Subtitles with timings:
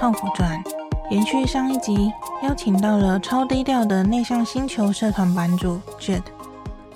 [0.00, 0.62] 泡芙传》，
[1.10, 2.12] 延续上一集，
[2.44, 6.22] 邀请到了超低调的内向星球社团版主 Jet。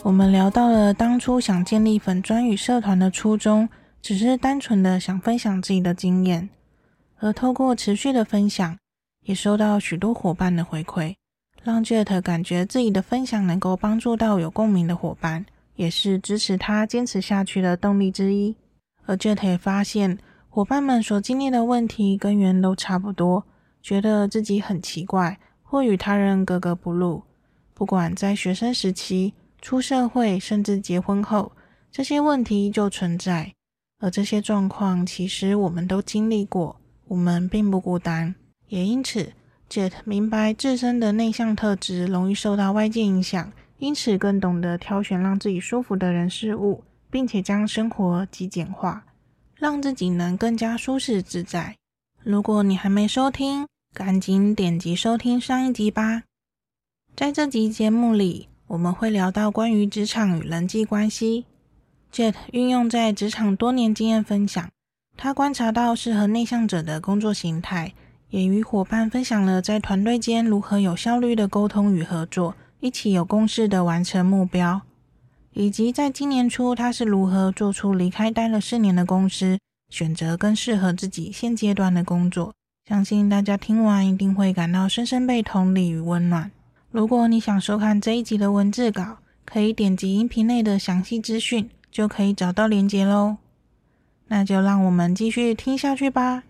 [0.04, 3.68] 我们聊到了当初想建立粉专与社团的初衷，
[4.00, 6.48] 只是单纯的想分享自己的经验，
[7.18, 8.78] 而透过持续的分享，
[9.24, 11.16] 也收到许多伙伴的回馈，
[11.64, 18.54] 让 Jet 感觉自己的分享能够帮助到有共鸣的伙伴，也是支持他坚持下去的动力之一。
[19.06, 20.16] 而 Jet 也发现，
[20.54, 23.46] 伙伴们所经历的问题根源都差不多，
[23.80, 27.22] 觉得自己很奇怪，或与他人格格不入。
[27.72, 31.52] 不管在学生时期、出社会，甚至结婚后，
[31.90, 33.54] 这些问题就存在。
[33.98, 36.76] 而这些状况，其实我们都经历过，
[37.08, 38.34] 我们并不孤单。
[38.68, 39.32] 也因此
[39.70, 46.84] ，Jet 明白自身的内向特质容易受到外界影响，因此更懂得挑选让自己舒服的人事物。
[47.10, 49.04] 并且将生活极简化，
[49.62, 51.76] 让自己能更加舒适自在。
[52.24, 56.24] 如果你还没收听，赶紧点击收听上一集吧。
[57.14, 61.44] 在这集节目里，我们会聊到关于职场与人际关系。
[62.12, 64.68] Jet 运用在职场多年经验分享，
[65.16, 67.94] 他观察到适合内向者的工作形态，
[68.30, 74.82] 也与伙伴分享了在团队间如何有效率的沟通与合作，一起有共识的完成目标。
[75.54, 79.58] 以及在今年初，他是如何做出离开待了四年的公司，
[79.90, 82.54] 选择更适合自己现阶段的工作。
[82.88, 86.50] 相信大家听完一定会感到深深被同理与温暖。
[86.90, 93.36] 如果你想收看这一集的文字稿，可以点击音频内的详细资讯，就可以找到连接喽。
[94.28, 96.42] 那就让我们继续听下去吧。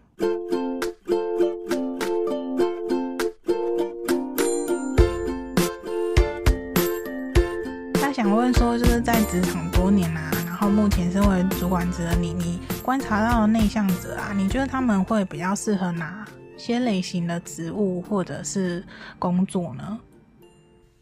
[8.23, 16.25] 想问说，就是在职场多年啊，然后目前身为主管职的你，你观察到的内向者啊，你觉得他们会比较适合哪
[16.57, 18.85] 些类型的职务或者是
[19.19, 19.99] 工作呢？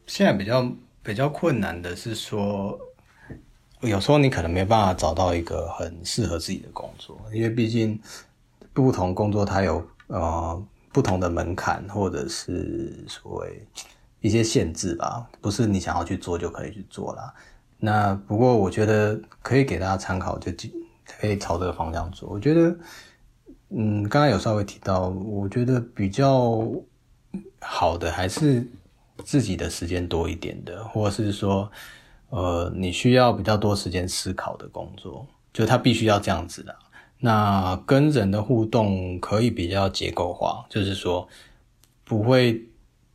[0.07, 0.73] 现在比较
[1.03, 2.81] 比较困难的是说，
[3.83, 8.01] 有时候你可能没办法找到一个很适合自己的工作，因为毕竟
[8.73, 13.67] 不同工作它有呃不同的门槛，或者是所谓。
[14.21, 17.33] 一些限制吧，不是你想要去做就可以去做啦。
[17.79, 20.53] 那不过我觉得可以给大家参考，就
[21.19, 22.29] 可以朝这个方向做。
[22.29, 22.77] 我觉得，
[23.71, 26.63] 嗯，刚刚有稍微提到，我觉得比较
[27.61, 28.67] 好的还是
[29.25, 31.73] 自己的时间多一点的，或者是说，
[32.29, 36.77] 呃，你需要比较多时间思考的工作，就它必须要这样子的。
[37.19, 41.27] 那跟人的互动可以比较结构化，就是说
[42.05, 42.63] 不会。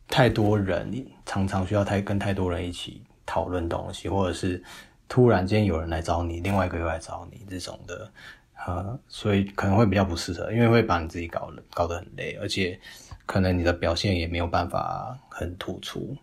[0.08, 4.62] 太多人，你常常需要太跟太多人一起讨论东西，或者是
[5.08, 8.10] 突然间有人来找你，另外一个又来找你这种的，
[8.66, 12.78] 呃，所以可能会比较不适合，因为会把你自己搞得搞得很累，而且
[13.26, 16.16] 可能你的表现也没有办法很突出，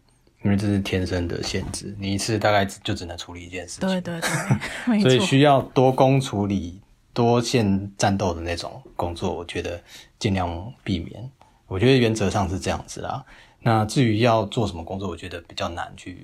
[0.44, 6.81] 因为这是天生的限制，你一次大概就只能处理一件事情，对对对， 所以需要多工处理、
[7.13, 9.81] 多线战斗的那种工作，我觉得
[10.17, 11.29] 尽量避免。
[11.67, 13.23] 我觉得原则上是这样子啦。
[13.63, 16.18] 那至于要做什么工作，我觉得比较难去，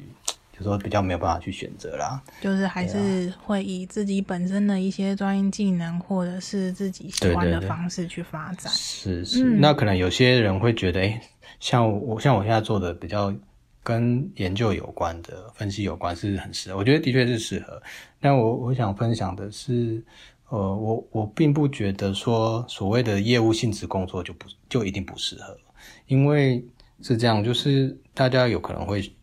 [0.52, 2.22] 就是说比较没有办法去选择啦。
[2.42, 8.72] 就是还是会以自己本身的一些专业技能，或者是自己喜欢的方式去发展。
[9.04, 11.22] 对对对，是是，嗯，那可能有些人会觉得，诶，
[11.62, 13.34] 像我像我现在做的比较
[13.82, 16.78] 跟研究有关的、分析有关，是很适合。
[16.78, 17.82] 我觉得的确是适合。
[18.20, 20.04] 但我我想分享的是，
[20.50, 25.58] 呃，我我并不觉得说所谓的业务性质工作就不就一定不适合，
[26.08, 26.62] 因为。
[27.02, 29.14] 是这样，就是大家有可能会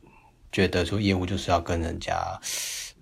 [0.50, 2.40] 觉得说，业务就是要跟人家，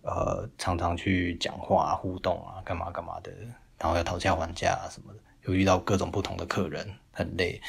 [0.02, 3.32] 呃，常常去讲话、互动啊、干嘛干嘛的，
[3.78, 7.60] 然后要讨价还价啊什么的，又遇到各种不同的客人，很累。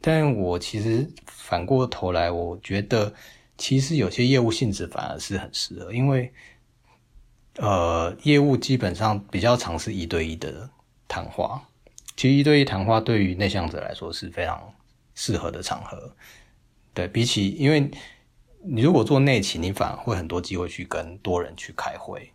[0.00, 3.12] 但我其实反过头来，我觉得
[3.56, 6.32] 其实有些业务性质反而是很适合，因为，
[7.56, 10.68] 呃，业务基本上比较常是一对一的
[11.06, 11.62] 谈话。
[12.16, 14.60] 其实一对一谈话对于内向者来说是非常
[15.14, 16.12] 适合的场合。
[16.98, 17.88] 对，比起，因为
[18.64, 22.32] 你如果做内勤，你反而会很多机会去跟多人去开会。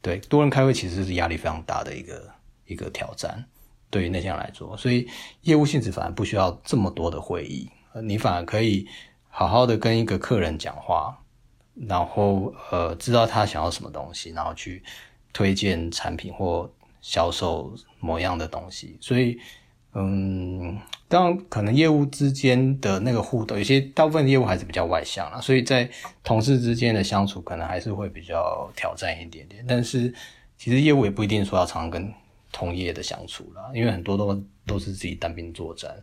[0.00, 2.32] 对，多人开会其实是压力非常大的一个
[2.64, 3.44] 一个挑战，
[3.90, 5.06] 对于内向来说，所以
[5.42, 7.68] 业务性质反而不需要这么多的会议，
[8.02, 8.88] 你反而可以
[9.28, 11.22] 好好的跟一个客人讲话，
[11.74, 14.82] 然后呃知道他想要什么东西，然后去
[15.34, 16.72] 推荐产品或
[17.02, 19.38] 销售某样的东西，所以。
[19.98, 20.78] 嗯，
[21.08, 25.88] 当然，可能业务之间的那个互动，有些大部分业务还是比较外向啦，所以在
[26.22, 29.64] 同事之间的相处，可能还是会比较挑战一点点。
[29.66, 30.12] 但是，
[30.58, 32.12] 其实业务也不一定说要常跟
[32.52, 35.96] 同业的相处啦，因为很多都都是自己单兵作战，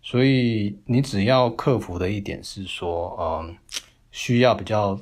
[0.00, 3.54] 所以你只要克服的一点是说，嗯，
[4.10, 4.98] 需要比较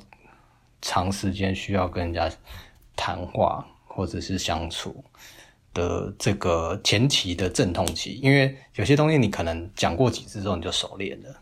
[0.81, 2.29] 长时间需要跟人家
[2.95, 5.01] 谈话或者是相处
[5.73, 11.35] 的这个前期的阵痛期，因为有些东西你可能讲过几次之后你就熟练了，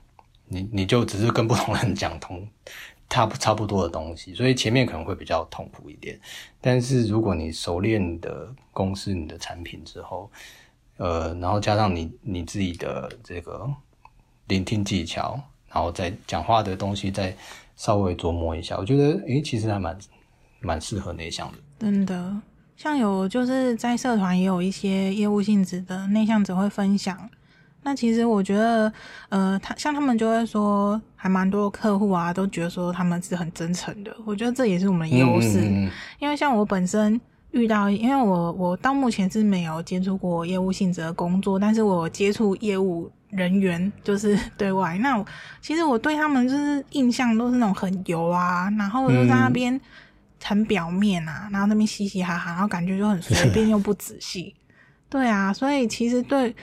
[0.47, 2.47] 你你就只是跟不同人讲通。
[3.13, 6.17] 差不差不多的东西，所以前面可能会比较痛苦一点。
[6.61, 10.31] 但是如果你熟练的公司、你的产品之后，
[10.95, 13.69] 呃，然后加上你你自己的这个
[14.47, 15.37] 聆听技巧，
[15.67, 17.35] 然后再讲话的东西再
[17.75, 19.99] 稍微琢磨一下，我觉得诶，其实还蛮
[20.61, 21.57] 蛮适合内向的。
[21.79, 22.33] 真的，
[22.81, 27.15] 像有就是在社团也有一些业务性质的内向者会分享。
[27.83, 28.91] 那其实我觉得，
[29.29, 34.11] 呃，他像他们就会说，还蛮多客户啊，都觉得说他们是很真诚的。
[34.25, 45.23] 我觉得这也是我们的优势，嗯嗯嗯，因为像我本身遇到，因为我我到目前是没有接触过业务性质的工作，但是我接触业务人员就是 对外，那
[45.61, 49.79] 其实我对他们就是印象都是那种很油啊，然后就在那边
[50.43, 54.55] 很表面啊，然后那边嘻嘻哈哈，然后感觉就很随便 又不仔细。
[55.09, 56.55] 对啊，所以其实对。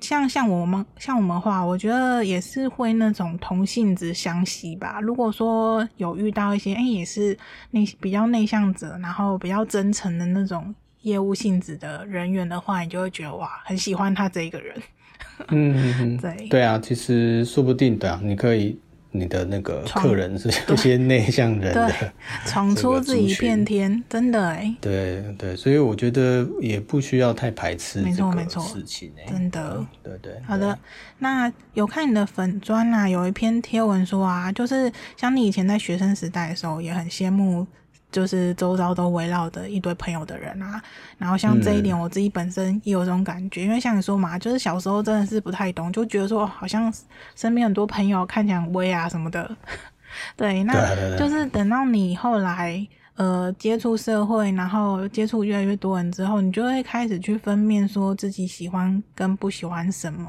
[0.00, 4.98] 像像我们像我们话，我觉得也是会那种同性质相吸吧。
[5.00, 7.38] 如果说有遇到一些，哎、欸，也是
[7.70, 14.76] 内比较内向者，然后比较真诚的那种业务性质的人员的话，你就会觉得哇，很喜欢他这一个人。
[15.50, 18.76] 嗯嗯，对对啊，其实说不定的啊，你可以。
[19.12, 21.92] 你的那个客人是这 些内向人的，
[22.46, 24.74] 闯出自己一片天，真的哎。
[24.80, 29.84] 对对，所以我觉得也不需要太排斥这个事情，真的。
[30.02, 30.32] 对对。
[30.46, 30.76] 好的，
[31.18, 37.66] 那有看你的粉砖啊，有一篇贴文说啊，就是像你以前在学生时代的时候，也很羡慕。
[38.12, 40.80] 就是周遭都围绕着一堆朋友的人啊，
[41.16, 46.92] 然后像这一点，我自己本身也有这种感觉，嗯、因为像你说嘛，就是小时候真的是不太懂，就觉得说好像
[47.34, 49.56] 身边很多朋友看起来很威啊什么的。
[50.36, 52.86] 对，那就是等到你后来
[53.16, 60.28] 呃接触社会，然后接触越来越多人之后，你就会开始去分辨说自己喜欢跟不喜欢什么。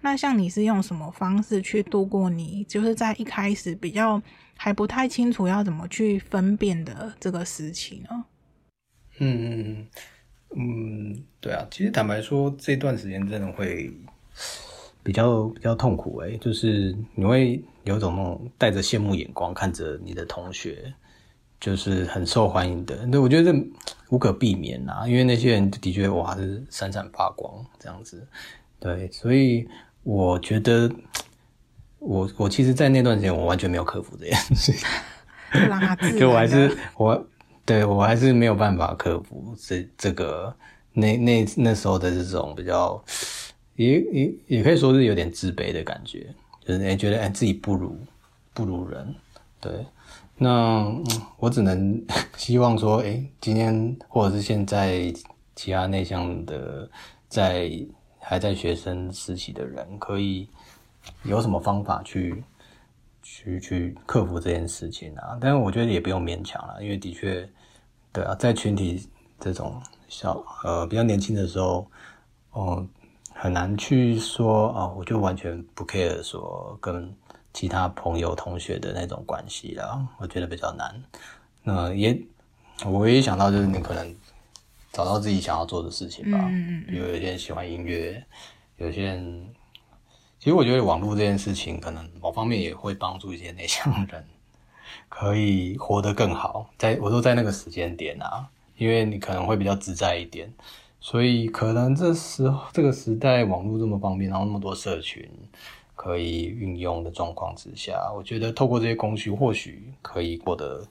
[0.00, 4.20] 那像你是用什么方式去度过你就是在一开始比较。
[4.62, 8.24] 还不太清楚要怎么去分辨的这个时期呢？
[9.18, 9.86] 嗯嗯
[10.54, 13.90] 嗯，对啊，其实坦白说，这段时间真的会
[15.02, 20.92] 比较比较痛苦诶，就是你会有种那种带着羡慕眼光看着你的同学，
[21.58, 23.58] 就是很受欢迎的，那我觉得这
[24.10, 28.28] 无可避免啊，因为那些人的确哇是闪闪发光这样子，
[28.78, 29.66] 对，所以
[30.02, 30.92] 我觉得。
[32.00, 34.88] 我我其实，在那段时间，我完全没有克服这件事情，
[36.18, 37.26] 就我还是我
[37.66, 40.52] 对我还是没有办法克服这这个
[40.94, 43.04] 那那那时候的这种比较，
[43.76, 47.94] 也也也可以说是有点自卑的感觉，就是哎觉得哎自己不如
[48.54, 49.14] 不如人，
[49.60, 49.84] 对，
[50.38, 50.90] 那
[51.38, 52.02] 我只能
[52.38, 55.12] 希望说，哎，今天或者是现在
[55.54, 56.88] 其他内向的
[57.28, 57.70] 在
[58.18, 60.48] 还在学生时期的人可以。
[61.22, 62.42] 有什么方法去
[63.22, 65.38] 去去克服这件事情啊？
[65.40, 67.48] 但是我觉得也不用勉强了，因为的确，
[68.12, 71.86] 对啊，在群体这种小呃比较年轻的时候，
[72.52, 72.86] 哦，
[73.34, 77.14] 很难去说哦，我就完全不 care 说跟
[77.52, 81.02] 其他朋友同学的那种关系了，我觉得比较难。
[81.62, 82.18] 那也
[82.86, 84.14] 我一想到就是你可能
[84.92, 88.24] 找到自己想要做的事情吧，嗯，比如有些人喜欢音乐，
[88.78, 89.54] 有些人。
[90.40, 94.24] 其实我觉得网络这件事情，可能某方面也会帮助一些内向人，
[95.06, 96.70] 可以活得更好。
[96.78, 100.50] 在我说在那个时间点啊，因为你可能会比较自在一点，
[100.98, 105.28] 所以可能这时候这个时代网络这么方便，然后那么多社群
[105.94, 110.82] 可以运用的状况之下，我觉得透过这些工具，或许可以过得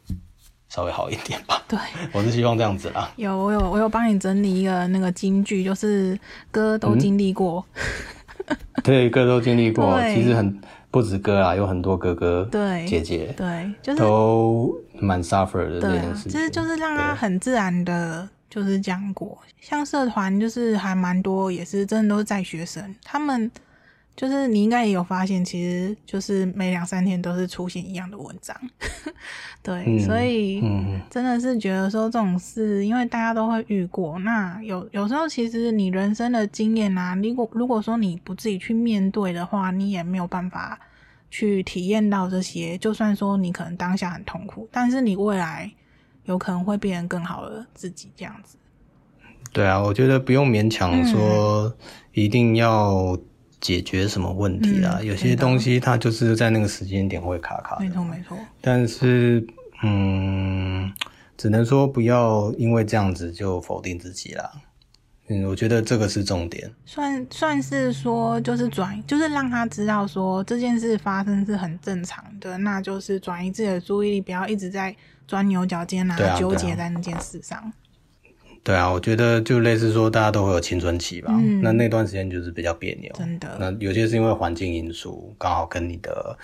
[0.68, 1.64] 稍微好一点吧。
[1.68, 1.80] 对，
[2.14, 3.12] 我是希望这样子啦。
[3.16, 6.20] 有我有我有帮你整理一个那个金句，就是
[6.52, 7.66] 哥都经历过。
[7.76, 8.16] 嗯
[8.84, 10.60] 对，哥都经历过，其实很
[10.92, 16.32] 不止哥啊，有很多哥哥、对姐姐，对，就是都蛮 suffer 的这件事情。
[16.32, 23.52] 其实就是让他很自然的，就是讲过，像社团就是还蛮多，也是真的都是在学生，他们。
[24.20, 28.54] 就是你应该也有发现，其实就是每两三天都是出现一样的文章，
[29.64, 30.62] 对，嗯、所以
[31.10, 40.78] 真的是觉得说这种事，因为大家都会遇过，那有有时候其实你人生的经验啊，如果如果说你不自己去面对的话，你也没有办法
[41.32, 42.78] 去体验到这些。
[42.78, 45.72] 就算说你可能当下很痛苦，但是你未来
[46.26, 48.58] 有可能会变成更好的自己，这样子。
[49.54, 51.74] 对啊，我觉得不用勉强说
[52.12, 53.18] 一定要
[53.62, 54.98] 解决什么问题啦。
[55.00, 57.86] 嗯、有些东西它就是在那个时间点会卡卡的。
[57.86, 58.38] 没错没错。
[58.62, 59.46] 但是，
[59.84, 60.92] 嗯，
[61.38, 64.52] 只能说不要因为这样子就否定自己啦。
[65.32, 66.72] 嗯，我觉得这个是重点。
[66.86, 74.96] 算算是说，就是转，就是让他知道说这件事发生是很正常的，那就是转移自己的注意力，不要一直在
[75.28, 77.72] 钻牛角尖啊，纠结在那件事上。
[78.64, 83.12] 对啊，我觉得就类似说，大家都会有青春期吧，嗯、那那段时间就是比较别扭。
[83.14, 83.58] 真的。
[83.60, 86.38] 那有些是因为环境因素，刚好跟你的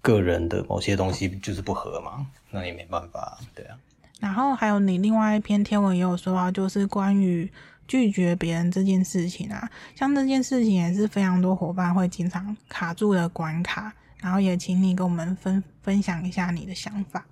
[0.00, 3.38] 个人的某些东西就是不合嘛，那也没办法。
[3.54, 3.76] 对啊。
[4.20, 7.50] 然后还有你另外一篇天文也有说到，就是关于。
[7.86, 13.92] 拒绝别人这件事情啊，像这件事情也是非常多伙伴会经常卡住的关卡，
[14.22, 17.26] 然后也请你跟我们分分享一下你的想法。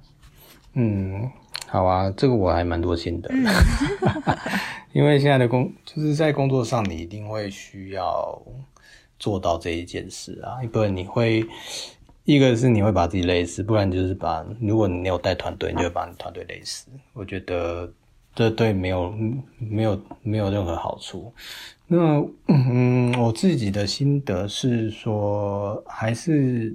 [0.75, 1.31] 嗯，
[1.67, 4.39] 好啊，这个我还蛮多心得的，嗯、
[4.93, 8.41] 因为现在的工就是在工作上，你一定会需要
[9.19, 11.45] 做到这一件事啊，不然你会
[12.25, 16.89] 一个是你会把自己累死，不然就是把如果你有带团队，你就会把你团队累死。
[17.13, 17.93] 我觉得。
[18.35, 19.15] 这对没有
[19.59, 21.31] 没有没有任何好处。
[21.87, 26.75] 那嗯，我自己的心得是说，还是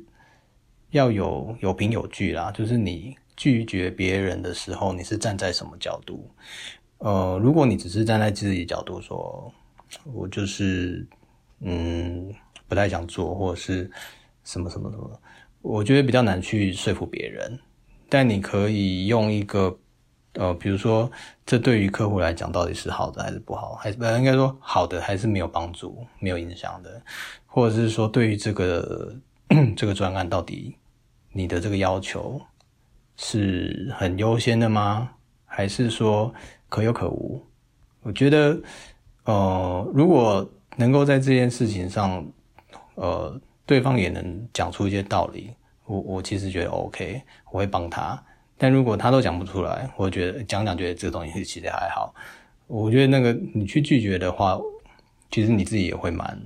[0.91, 2.51] 要有有凭有据啦。
[2.51, 6.29] 就是你拒绝别人的时候，你是站在什么角度？
[6.97, 9.49] 呃，如果你只是站在自己的角度说，
[10.11, 11.07] 我就是
[11.61, 12.33] 嗯
[12.67, 13.89] 不太想做，或者是
[14.43, 15.21] 什么什么什么，
[15.61, 17.57] 我觉得比较难去说服别人。
[18.09, 19.79] 但你可以用一个。
[20.33, 21.09] 呃，比如说，
[21.47, 23.73] 这对于客户来讲到底是好的还是不好？
[23.73, 27.01] 还是应该说好的还是没有帮助、没有影响的？
[27.47, 29.15] 或者是说，对于这个
[29.75, 30.75] 这个专案，到底
[31.31, 32.39] 你的这个要求
[33.17, 35.11] 是很优先的吗？
[35.45, 36.33] 还是说
[36.69, 37.43] 可有可无？
[38.03, 38.57] 我觉得，
[39.25, 42.25] 呃，如果能够在这件事情上，
[42.95, 45.51] 呃，对方也能讲出一些道理，
[45.85, 47.21] 我我其实觉得 OK，
[47.51, 48.23] 我会帮他。
[48.57, 52.13] 但如果他都讲不出来，我觉得讲讲觉得这个东西其实还好。
[52.67, 54.59] 我觉得那个你去拒绝的话，
[55.31, 56.39] 其实你自己也会蛮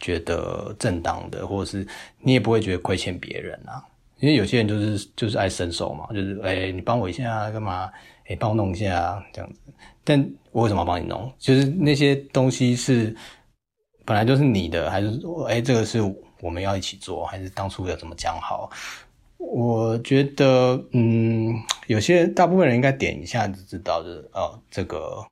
[0.00, 1.86] 觉得正当的，或者是
[2.20, 3.84] 你也不会觉得亏欠别人啊。
[4.18, 7.90] 因为有些人就是就是爱伸手嘛，就是哎、你帮我一下干嘛？
[8.28, 9.60] 哎、帮我弄一下这样子。
[10.02, 10.18] 但
[10.52, 11.32] 我为什么要帮你弄？
[11.38, 13.14] 就是那些东西是
[14.04, 16.00] 本来就是你的，还是哎、这个是
[16.40, 18.70] 我们要一起做，还是当初要怎么讲好？
[19.38, 21.54] 我觉得，嗯，
[21.86, 25.22] 有些大部分人应该点一下就知道，就是哦，这个，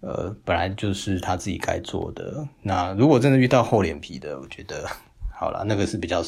[0.00, 2.46] 呃，本来就是他自己该做的。
[2.62, 4.88] 那如果真的遇到厚脸皮的，我觉得
[5.32, 6.22] 好了，那个是比较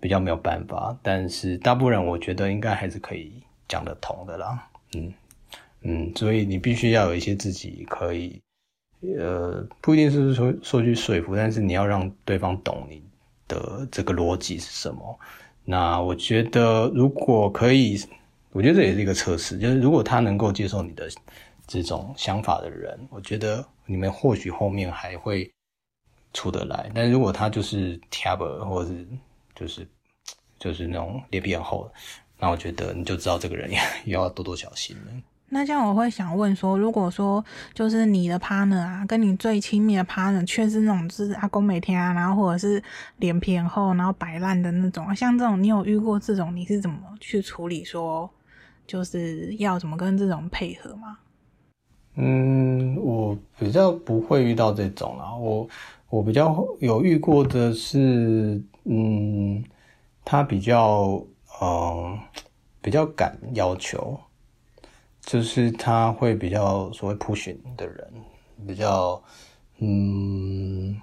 [0.00, 0.96] 比较没有办法。
[1.02, 3.32] 但是大部分人，我觉得应该还是可以
[3.68, 4.68] 讲得通的啦。
[4.94, 5.12] 嗯
[5.82, 8.40] 嗯，所以你必须要有一些自己可以，
[9.18, 13.02] 呃，不一定是说说去说服，但是你要让对方懂你
[13.48, 15.18] 的这个逻辑是什么。
[15.64, 17.98] 那我觉得，如果可以，
[18.52, 19.58] 我觉得这也是一个测试。
[19.58, 21.08] 就是如果他能够接受你的
[21.66, 25.50] 这种想法的人，我觉得你们或许后面还会
[26.34, 26.90] 处得来。
[26.94, 29.06] 但如果他就是挑拨，或者是
[29.60, 29.86] 就是
[30.58, 31.92] 就是那种脸皮很厚的，
[32.38, 35.12] 那我觉得你就知道这个人也也要多多小心了。
[35.52, 42.82] 那这样我会想问说，如果说就是你的 partner 啊，跟你最亲密的 partner 却是那种就是阿公每天啊，然后或者是
[43.16, 47.84] 脸皮很厚，然后摆烂的那种，像这种你有遇过这种，你是怎么去处理？
[47.84, 48.30] 说
[48.86, 51.18] 就是要怎么跟这种配合吗？
[52.14, 55.68] 嗯，我比较不会遇到这种啦，我
[56.10, 59.64] 我比较有遇过的是，嗯，
[60.24, 61.22] 他比较
[61.62, 62.18] 嗯
[62.80, 64.18] 比较敢要求。
[65.22, 68.10] 就是他会比较所谓 push 的人，
[68.66, 69.22] 比较
[69.78, 70.98] 嗯，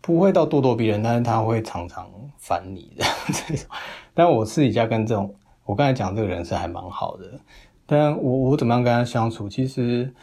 [0.00, 3.66] 不会到咄咄逼人，但是他会常常烦你的这种。
[4.14, 5.34] 但我私底下跟这种，
[5.64, 7.40] 我刚才讲这个人是还蛮好的，
[7.86, 9.48] 但我我怎么样跟他相处？
[9.48, 10.14] 其实，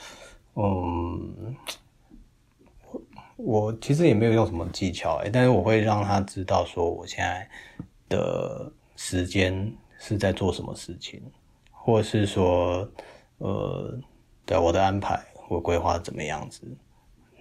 [0.56, 1.56] 嗯，
[3.36, 7.48] 我其实也没有用什么技巧诶，但是我会让他知道说我现在
[8.10, 11.22] 的时间是在做什么事情。
[11.86, 12.90] 或是说，
[13.40, 13.94] 呃，
[14.46, 16.66] 对我的安排，我规划怎么样子？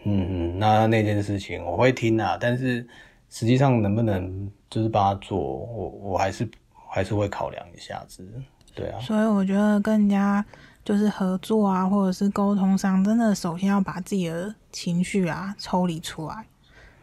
[0.03, 2.85] 嗯，那那件事情我会听啊，但是
[3.31, 6.51] 实际上能不能就是帮他做，我我还是
[6.91, 8.29] 还是会考量一下子，
[8.75, 8.99] 对啊。
[8.99, 10.45] 所以我觉得跟人家
[10.85, 16.47] 就是合作啊，或者是沟通上，真的首先要把自己的情绪啊抽离出来，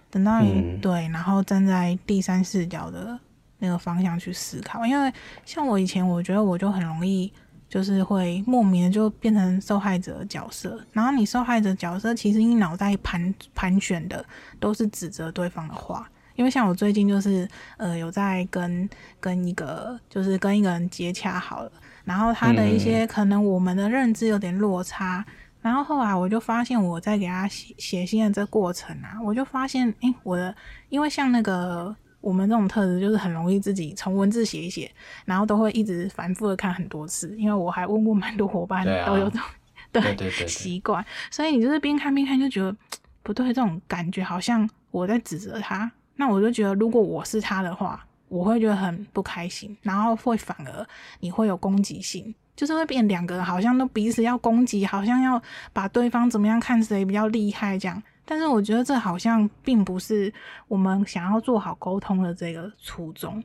[0.10, 3.20] 等到你、嗯、对，然后站在第三视角的。
[3.62, 7.30] 那个方向去思考，因为像我以前，我觉得我就很容易
[7.68, 10.82] 就是会莫名的就变成受害者的角色。
[10.94, 14.26] 然后你受害者角色，其实你脑袋盘盘旋的
[14.62, 16.10] 都是指责对方的话。
[16.36, 17.46] 因为像我最近就是
[17.76, 21.72] 呃有在跟跟一个就是跟一个人接洽好了，
[22.10, 30.56] 然后他的一些可能我们的认知有点落差，嗯、然后后来我就发现我在给他写写信的这过程啊，我就发现哎，我的
[30.90, 34.92] 因为像那个我们这种特质就是很容易自己从文字写一写，
[35.24, 39.48] 然后都会一直反复的看很多次，因为我还问过蛮多伙伴都有这种
[39.94, 40.48] 对。
[40.48, 42.76] 习惯，所以你就是边看边看就觉得
[43.22, 45.92] 不对，这种感觉好像我在指责他。
[46.16, 50.88] 那我就觉得，如果我是他的话，我会觉得很不开心，然后会反而
[51.20, 55.42] 你会有攻击性，就是会变两个人好像都彼此要攻击，好像要
[55.74, 58.02] 把对方怎么样看谁比较厉害这样。
[58.24, 60.32] 但是我觉得这好像并不是
[60.68, 63.44] 我们想要做好沟通的这个初衷。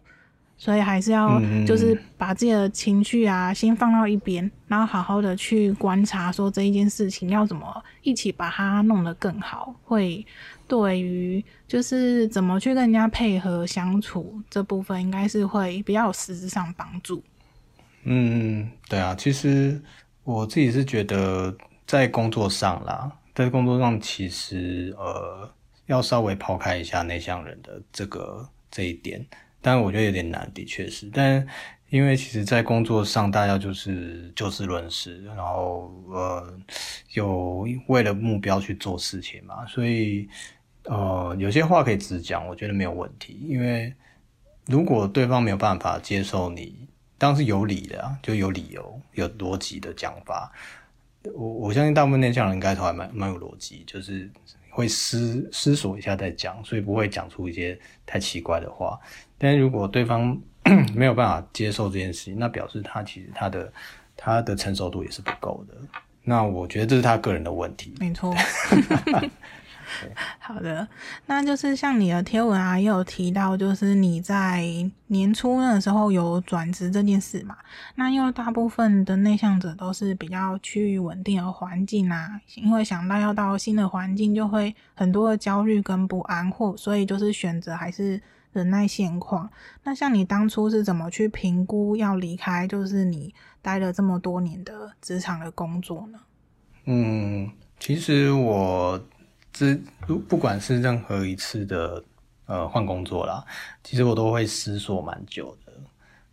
[0.64, 10.24] 所以还是要就是把自己的情绪啊先放到一边，然后好好的去观察，说这一件事情要怎么一起把它弄得更好，会
[10.66, 17.22] 对于就是怎么去跟人家配合相处这部分，应该是会比较有实质上帮助。
[18.04, 19.78] 嗯，对啊，其实
[20.22, 21.54] 我自己是觉得
[21.86, 25.46] 在工作上啦，在工作上其实呃
[25.84, 29.22] 要稍微抛开一下内向人的这个这一点。
[29.64, 31.08] 但我觉得有点难，的确是。
[31.10, 31.46] 但
[31.88, 36.54] 因为其实，在工作上，大家就是就事论事，然后呃，
[37.14, 40.28] 有为了目标去做事情嘛，所以
[40.82, 43.38] 呃，有些话可以直讲，我觉得没有问题。
[43.42, 43.94] 因为
[44.66, 50.52] 如果对方没有办法接受你，当然是有理的，就有理由、有逻辑的讲法。
[51.32, 54.30] 我我相信大部分内向人应该都还蛮蛮有逻辑，就是
[54.68, 59.00] 会思思索一下再讲，所以不会讲出一些太奇怪的话。
[59.38, 60.40] 但是如果对方
[60.94, 63.72] 没有办法接受这件事情，那表示他其实他的
[64.16, 65.74] 他的成熟度也是不够的。
[66.22, 67.94] 那我觉得这是他个人的问题。
[68.00, 68.34] 没错。
[70.38, 70.88] 好的，
[71.26, 74.64] 那就是像你的贴文啊，也有提到，就是你在
[75.08, 77.54] 年初那时候有转职这件事嘛。
[77.96, 88.18] 那因为大部分的内向者都是比较趋于稳定的环境啊，因为想到要到新的环境，就会很多的焦虑跟不安，或所以就是选择还是。
[88.54, 89.50] 忍耐现况。
[89.82, 96.18] 那像你当初是怎么去评估要离开，就是你待了这么多年的职场的工作呢？
[96.84, 98.98] 嗯，其实我
[99.52, 99.74] 这
[100.06, 102.02] 不不管是任何一次的
[102.46, 103.44] 呃换工作啦，
[103.82, 105.72] 其实我都会思索蛮久的。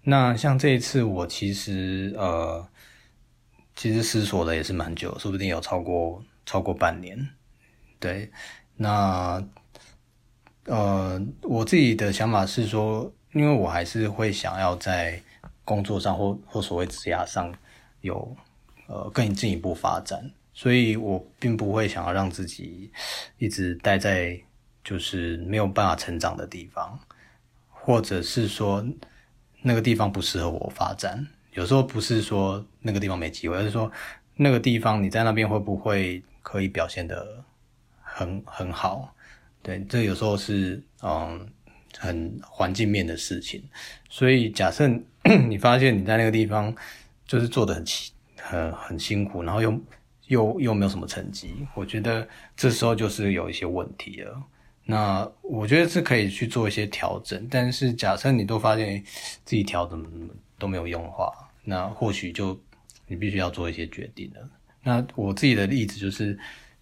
[0.04, 2.66] 那像这一次，我其实呃
[3.76, 7.30] 其实思索的也是蛮久，说不定有超过超过半年。
[8.00, 8.32] 对，
[8.78, 9.44] 那。
[10.66, 15.22] 呃，我自己的想法是说，因为我还是会想要在
[15.66, 17.54] 工作上或或所谓职涯上
[18.02, 18.36] 有
[18.88, 22.92] 呃更进一步发展，所以我并不会想要让自己
[23.38, 24.40] 一直待在
[24.84, 27.00] 就是没有办法成长的地方，
[27.70, 28.86] 或者是说
[29.62, 31.28] 那个地方不适合我发展。
[31.54, 33.92] 有时候不是说那个地方没机会，而是说
[34.36, 37.44] 那个地方你在那边会不会可以表现得
[38.02, 39.14] 很很好。
[39.64, 41.48] 对，这有时候是嗯
[41.98, 43.64] 很环境面的事情，
[44.10, 44.88] 所以假设
[45.48, 46.74] 你发现你在那个地方
[47.28, 47.86] 就是做得很
[48.38, 49.82] 很很辛苦，然后又
[50.28, 54.42] 又又没有什么成绩，我觉得这时候就是有一些问题了。
[54.84, 59.04] 那我觉得是可以去做一些调整，但是假设你都发现
[59.46, 61.32] 自己调整都没有用的话，
[61.64, 62.60] 那或许就
[63.06, 64.50] 你必须要做一些决定了。
[64.82, 66.40] 那我自己的例子就是。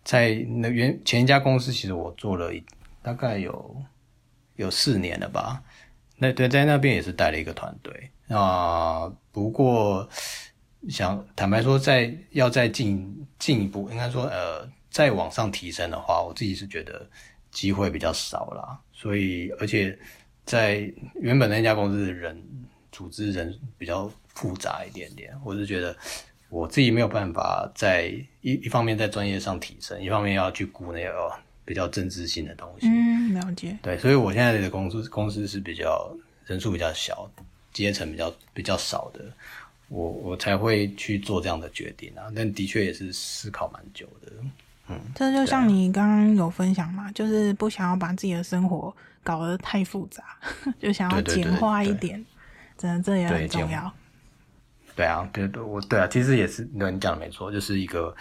[0.10, 2.52] 在那原前一家公司，其实我做了
[3.04, 3.86] 大概有
[4.56, 5.62] 有四年了吧。
[6.18, 9.08] 那对，在那边也是带了一个团队啊。
[9.32, 10.10] 不过
[10.90, 17.08] 想坦白说，在要再进进一步，应该说呃，再往上提升的话，我自己是觉得
[17.52, 18.80] 机会比较少啦。
[18.92, 19.96] 所以，而且
[20.44, 20.92] 在
[21.22, 22.44] 原本那家公司的人
[22.92, 25.96] 组织人比较复杂一点点，我是觉得。
[26.52, 31.32] 我自己没有办法在一一方面在专业上提升，一方面要去顾那个
[31.66, 32.88] 比较政治性的东西。
[32.88, 33.78] 嗯，了解。
[33.82, 37.30] 对，所以我现在的公司公司是比较人数比较小，
[37.74, 39.26] 阶层比较比较少的，
[39.88, 42.32] 我我才会去做这样的决定啊。
[42.36, 44.32] 但的确也是思考蛮久的。
[44.88, 50.24] 嗯，这就像你刚刚有分享嘛，就是不想要把自己的生活搞得太复杂，
[50.80, 52.26] 就想要简化一点。
[52.78, 53.94] 真的，这也很重要。
[55.00, 58.14] 对啊，对对，我对啊，其实也是，对，你讲的没错，就是一个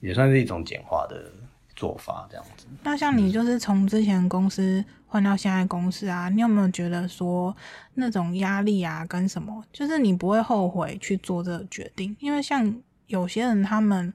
[0.00, 1.30] 也算是一种简化的
[1.76, 2.66] 做法，这样子。
[2.82, 7.56] 那像你就是从之前公司换到现在公司啊，你有没有觉得说
[7.94, 12.16] 那种压力啊，跟什么，就是你不会后悔去做这个决定？
[12.18, 14.12] 因为像有些人他们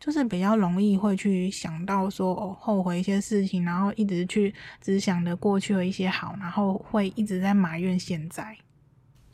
[0.00, 8.56] 就是比较容易会去想到说哦，后悔一些事情，然后一直去只想着过去的一些好，然后会一直在埋怨现在。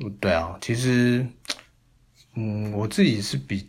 [0.00, 1.32] 嗯，对啊，其实，嗯，
[2.36, 3.68] 嗯我自己是比，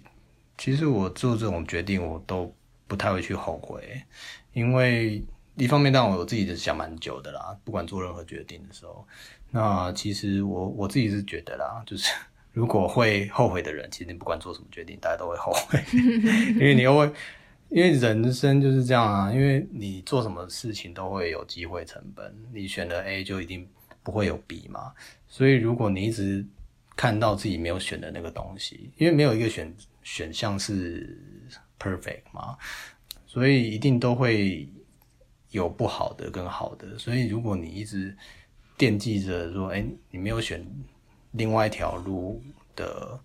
[0.58, 2.54] 其实我做这种决定，我都
[2.86, 4.04] 不太会去后悔，
[4.54, 5.24] 因为。
[5.60, 7.58] 一方面，当然我自己是想蛮久的啦。
[7.64, 9.04] 不管做任何决定的时候，
[9.50, 12.14] 那其实我我自己是觉得啦，就是
[12.54, 15.84] 如果会后悔的人，其实你不管做什么决定，大家都会后悔，
[16.54, 17.12] 因为你又会，
[17.70, 19.34] 因为人生就是这样啊。
[19.34, 23.68] 因为你做什么事情都会有机会成本，你选了 A 就一定
[24.04, 24.94] 不会有 B 嘛。
[25.28, 26.46] 所以如果你一直
[26.98, 31.18] 看到自己没有选的那个东西，因为没有一个选选项是
[31.80, 32.58] perfect 嘛，
[33.26, 34.68] 所以一定都会。
[35.52, 38.16] 有不好的跟好的，所以如果你一直
[38.78, 40.64] 惦记着说，哎，你没有选
[41.32, 42.44] 另外一条路
[42.76, 43.18] 的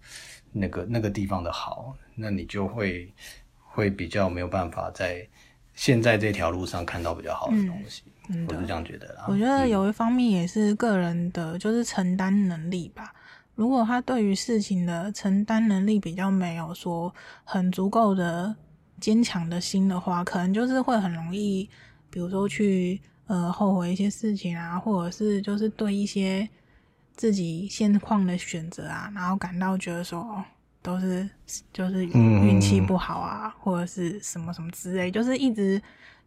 [0.53, 3.13] 那个那个地方的好，那你就会
[3.59, 5.29] 会比较没有办法在
[5.75, 8.05] 现在这条路上看到比较好的东西。
[8.29, 9.27] 嗯，我是这样觉得啦。
[9.29, 13.13] 我觉得有一方面也是个人的，就是承担能力吧。
[13.55, 18.55] 如果他对于事情的承担能力比较没有说很足够的
[19.01, 21.69] 坚强的心的话，可能就是会很容易。
[22.11, 26.47] 比如说去呃后悔一些事情啊，或者是就是对一些
[27.15, 30.45] 自己现况的选择啊，然后感到觉得说
[30.83, 31.27] 都是
[31.73, 35.81] 就是运气不好啊，或者是什么什么之类，就是一直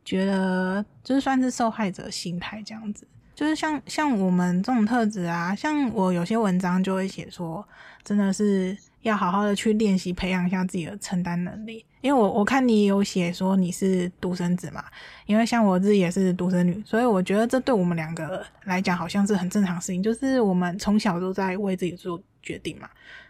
[0.04, 3.08] 觉得就是算是受害者心态这样子。
[3.36, 7.68] 就是像像我们这种特质啊，像我有些文章就会写说，
[8.04, 11.86] 真的是要好好的去练习培养一下自己的承担能力。
[12.02, 14.84] 因为我我看你有写说你是独生子嘛，
[15.26, 22.88] 因为像我自己也是独生女，所以我觉得这对我们两个来讲好像是很正常的事情，就是我们从小都在为自己做决定嘛。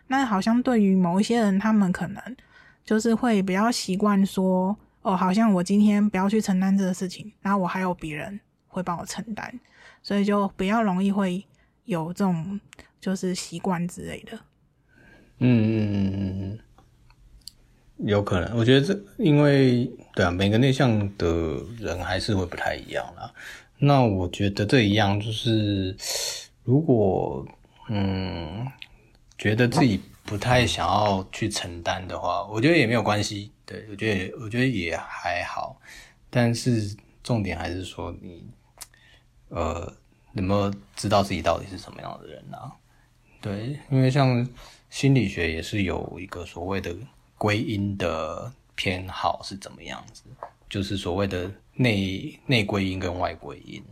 [0.08, 2.22] 那好像对于某一些人，他们可能
[2.84, 9.52] 就是会比较习惯说，哦，好像我今天不要去承担这个事情，然后我还有别人会帮我承担。
[10.06, 11.44] 所以就比较容易会
[11.86, 12.62] 有这种
[13.02, 14.39] 就是习惯之类的。
[15.39, 16.60] 嗯，
[17.98, 18.56] 有可能。
[18.56, 21.28] 我觉得这因为对啊，每个内向的
[21.80, 23.34] 人还是会不太一样啦。
[23.80, 25.98] 那我觉得这一样就是，
[26.63, 27.44] 如果
[27.89, 28.63] 嗯
[29.39, 33.52] 觉得自己不太想要去承担的话，我觉得也没有关系。
[33.65, 35.82] 对，我觉得我觉得也还好。
[36.30, 38.48] 但是重点还是说你。
[39.50, 39.94] 呃，
[40.34, 42.72] 有没有知道自己到底是什么样的人呢、啊？
[43.42, 44.48] 对，因为像
[44.90, 46.96] 心理学也是有一个所谓的
[47.38, 50.24] 归因的偏好是怎么样子，
[50.68, 53.84] 就是所谓的内内归因跟外归因。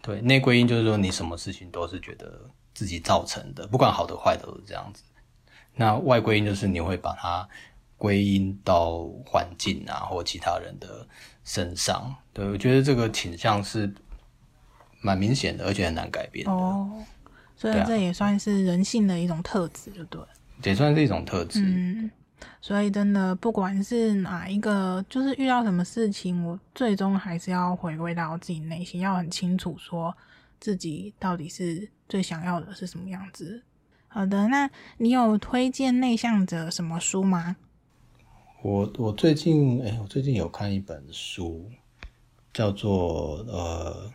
[0.00, 5.02] 对，内归因就是说你什么事情都是觉得自己造成的，不管好的坏的都是这样子。
[5.74, 7.46] 那外归因就是你会把它
[7.96, 11.06] 归因到环境啊或其他人的
[11.42, 12.14] 身上。
[12.32, 13.92] 对，我觉得这个倾向是。
[15.00, 16.90] 蛮明显的，而且很难改变哦，
[17.56, 20.20] 所以这也算是人性的一种特质，就对，
[20.64, 21.62] 也算是一种特质。
[21.64, 22.10] 嗯，
[22.60, 30.14] 所以真的不管是哪一个，就是遇到什么事情，我最终还是要回归到自己内心，要很清楚说
[30.58, 33.62] 自己到底是最想要的是什么样子。
[34.08, 37.56] 好的，那你有推荐内向者什么书吗？
[38.62, 41.70] 我我最近哎、欸，我最近有看一本书，
[42.52, 44.10] 叫做呃。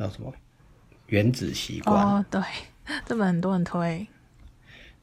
[0.00, 0.32] 叫什么？
[1.08, 1.94] 原子习惯。
[2.02, 2.40] 哦，对，
[3.04, 4.06] 这本很多人推。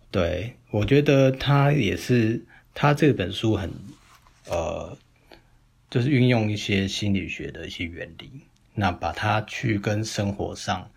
[0.10, 3.72] 对，我觉得他也是，他这本书很，
[4.46, 4.98] 呃，
[5.90, 8.32] 就是运用一些心理学的一些原理，
[8.74, 10.90] 那把它去跟生活上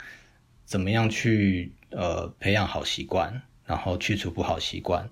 [0.65, 5.11] 怎么样去呃培养好习惯，然后去除不好习惯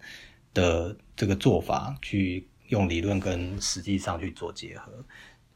[0.55, 5.05] 的这个做法，去用理论跟实际上去做结合。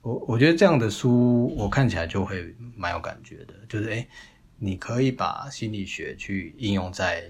[0.03, 4.09] 我我觉得这样的书，我看起来就会蛮有感觉的，就是诶，
[4.59, 7.25] 你可以把心理学去应用在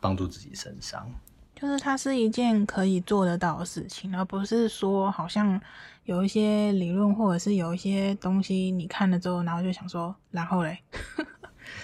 [0.00, 1.06] 帮助自己身上，
[1.54, 5.60] 就是它是一件可以做得到的事情，而不是说好像
[6.04, 10.78] 有一些理论或者是有一些东西你看了之后，然后就想说，然后嘞。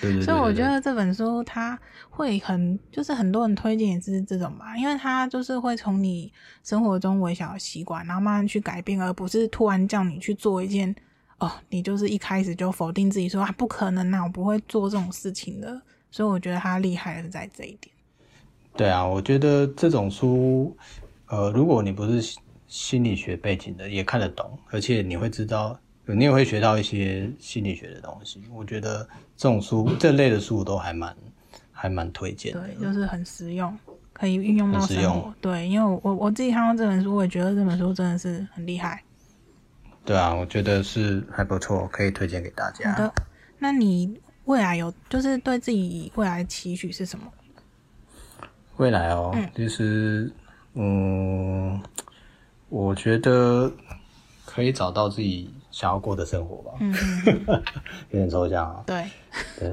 [0.00, 10.94] 对对对对对，所以我觉得这本书它会很，就是很多人推荐也是这种吧，因为它就是会从你生活中微小的习惯，然后慢慢去改变，而不是突然叫你去做一件
[11.38, 15.80] 哦，你就是一开始就否定自己说啊，不可能啊，我不会做这种事情的。
[16.10, 17.94] 所以我觉得它厉害的是在这一点。
[18.76, 20.76] 对啊，我觉得这种书，
[21.28, 25.78] 呃，如果你不是心理学背景的，也看得懂，而且你会知道。
[26.14, 28.42] 你也会学到一些心理学的东西。
[28.52, 31.16] 我觉得这种书这类的书都还蛮
[31.72, 33.76] 还蛮推荐的，对，就是很实用，
[34.12, 35.34] 可以运用到生活。
[35.40, 39.02] 对，因为我我自己看到这本书，我也觉得这本书真的是很厉害。
[40.04, 42.92] 对啊，我觉得是还不错，可以推荐给大家。
[42.92, 43.12] 好的，
[43.58, 47.26] 那你未来有就是对自己未来期许是什么？
[48.78, 50.32] 未来哦，嗯、就是
[50.72, 51.78] 嗯，
[52.70, 53.70] 我觉得
[54.46, 56.72] 可以找到自己想要过的生活吧。
[58.10, 58.82] 有点抽象啊。
[58.86, 59.04] 对
[59.58, 59.72] 对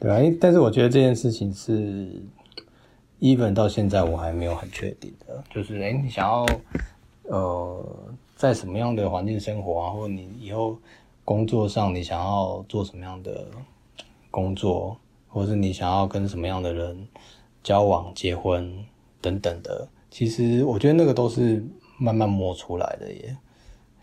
[0.00, 2.10] 对啊，但是我觉得这件事情是
[3.20, 6.46] ，even 到现在我还没有很确定的，就是哎，你想要
[7.24, 7.84] 呃。
[8.38, 10.78] 在什么样的环境生活啊，或者你以后
[11.24, 13.48] 工作上你想要做什么样的
[14.30, 14.96] 工作，
[15.26, 17.08] 或者是你想要跟什么样的人
[17.64, 18.72] 交往、结婚
[19.20, 21.66] 等等的，其实我觉得那个都是
[21.98, 23.36] 慢慢摸出来的耶。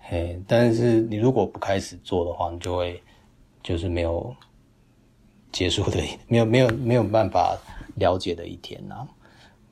[0.07, 3.01] 嘿，但是你如果不开始做的话，你就会
[3.63, 4.35] 就是没有
[5.51, 7.57] 结束的，没有没有没有办法
[7.95, 9.07] 了解的一天呐、啊。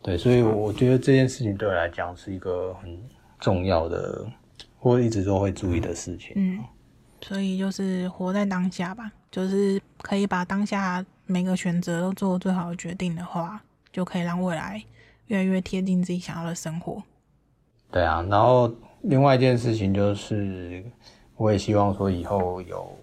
[0.01, 2.99] 对，所以我觉得这件事情对我来讲是一个很
[3.39, 4.25] 重要的。
[4.81, 6.33] 我一直都会注意的事情。
[6.35, 6.61] 嗯，
[7.21, 14.83] 所以就是活在当下吧，就是可以把当下每个选择都做最好的决定的话，就可以让未来
[15.27, 17.01] 越来越贴近自己想要的生活。
[17.91, 18.69] 对啊，然后
[19.03, 20.83] 另外一件事情就是，
[21.37, 22.97] 我也希望说以后有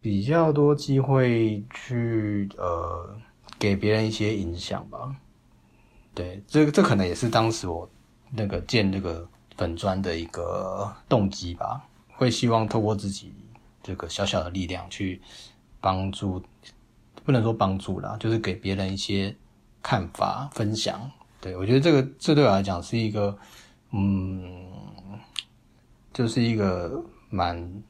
[0.00, 3.16] 比较多机会去呃
[3.58, 5.14] 给别人一些影响吧。
[6.14, 7.88] 对，这个这可能也是当时我
[8.32, 9.28] 那个建这个。
[9.56, 13.34] 粉砖的一个动机吧，会希望透过自己
[13.82, 15.20] 这个小小的力量去
[15.82, 16.42] 帮助，
[17.26, 19.36] 不能说帮助啦，就是给别人一些
[19.82, 20.98] 看法分享。
[21.42, 23.36] 对，我觉得这个这对我来讲是一个，
[23.90, 24.69] 嗯，
[26.12, 27.82] 就是一个蛮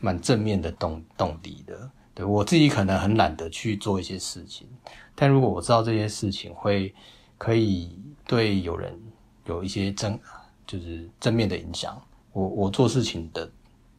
[0.00, 1.90] 蛮正面的动动力的。
[2.14, 4.68] 对，我自己可能很懒得去做一些事情，
[5.14, 6.94] 但如果我知道这些事情会
[7.38, 8.98] 可以对有人
[9.46, 10.18] 有一些正。
[10.66, 12.00] 就是正面的影响，
[12.32, 13.46] 我我做事情的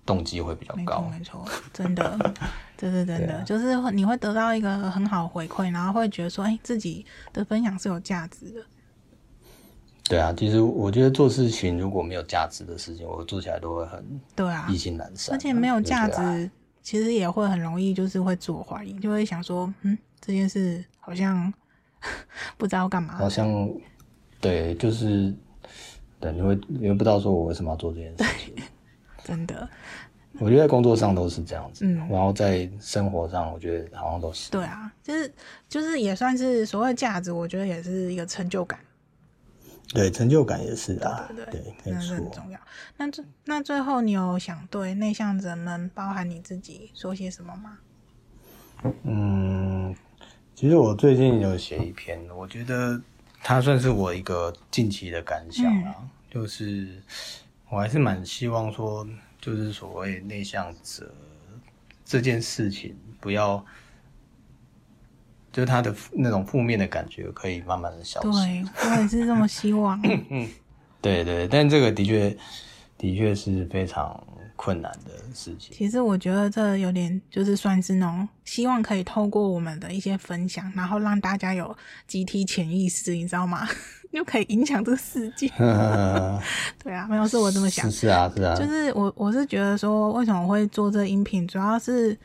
[0.04, 1.08] 动机会比较高。
[1.12, 2.34] 没错，没错，真的，
[2.76, 8.65] 这 是真的，啊、就是你会得到一个很好回馈，然后会觉得说，哎、欸，自己的分享是有价值的。
[10.08, 14.04] 对啊，其实我觉得做事情如果没有价值的事情，我做起来都会很
[14.36, 15.36] 对啊，意兴阑珊。
[15.36, 16.50] 而且没有价值，
[16.82, 21.52] 其实也会很容易就是会自我怀疑，就会想说，嗯，这件事好像
[22.58, 23.15] 不知道干嘛。
[23.18, 23.70] 好像
[24.39, 25.34] 对，就是。
[26.18, 28.56] 对，你会你会不知道说我为什么要做这件事情，
[29.24, 29.68] 真的。
[30.39, 34.50] 我觉得在工作上都是这样子，嗯，然后在生活上，我觉得好像都是。
[34.50, 35.32] 对啊，就是
[35.68, 38.80] 就是也算是所谓价值，我觉得也是一个成就感。
[39.93, 42.60] 对，成就感也是啊，对对对，那是很重要。
[42.98, 47.78] 那最那最后，你有想对内向者们，包含你自己，说些什么吗？
[49.04, 49.95] 嗯，
[50.54, 53.02] 其实我最近有写一篇，我觉得。
[53.48, 57.00] 它算是我一个近期的感想啊，嗯、就是
[57.69, 59.08] 我还是蛮希望说，
[59.39, 61.13] 就是所谓内向者
[62.04, 63.63] 这件事情，不要，
[65.56, 68.30] 就是他的那种负面的感觉可以慢慢的消失。
[68.30, 69.98] 对，我也是这么希望。
[70.04, 70.46] 嗯，
[71.02, 72.36] 对对，但这个的确，
[72.98, 74.22] 的确是非常。
[74.58, 81.76] 困难的事情，其实我觉得这有点就是算是那种希望可以透过我们的一些分享，然后让大家有
[82.08, 83.68] 集体潜意识，你知道吗？
[84.12, 85.50] 又可以影响这个世界。
[86.82, 87.91] 对啊，没有是我这么想。
[87.91, 88.56] 是啊，是啊。
[88.56, 92.18] 就是我我是觉得说，为什么我会做这音频，主要是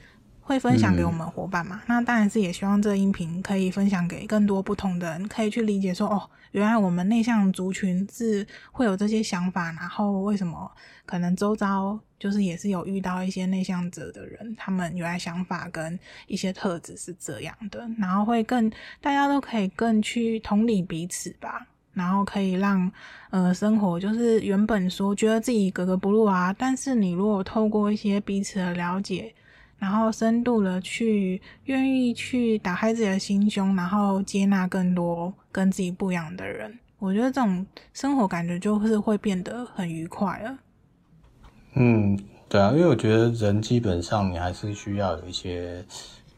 [0.50, 1.76] 会分享给我们伙伴嘛。
[1.76, 10.68] 嗯、那当然是也希望这音频可以分享给更多不同的人，可以去理解说，哦，原来我们内向族群是会有这些想法，然后为什么
[11.06, 11.96] 可能周遭。
[12.18, 18.68] 就是也是有遇到一些内向者的人，他们原来想法跟一些特质是这样的，然后会更
[19.00, 22.92] 大家都可以更去同理彼此吧，然后可以让
[23.30, 29.34] 呃生活就是原本说觉得自己格格不入啊，但是你如果透过一些彼此的了解，
[29.80, 40.58] 然后深度的去愿意去打开自己的心胸，然后接纳更多跟自己不一样的人，我觉得这种生活感觉就是会变得很愉快了。
[41.72, 45.82] 嗯，对啊，因为我觉得人基本上你还是需要有一些，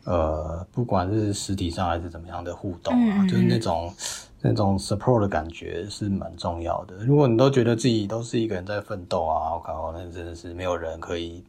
[0.05, 3.92] 呃，不管是实体上还是怎么样的互动啊，嗯、就是那种
[4.40, 6.96] 那种 support 的感觉是蛮重要的。
[6.98, 11.42] 如果你都觉得自己都是一个人在奋斗啊，我靠，那真的是没有人可以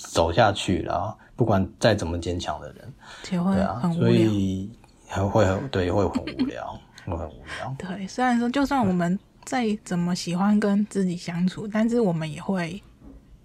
[0.00, 1.16] 走下去了。
[1.36, 2.94] 不管再怎么坚强的人，
[3.28, 4.70] 对啊，所以
[5.06, 7.76] 还会很对，会很无聊， 会很无聊。
[7.78, 12.82] 对，虽然说就算我们再怎么喜欢跟自己相处，但是我们也会。